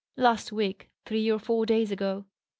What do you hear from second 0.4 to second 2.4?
week. Three or four days ago."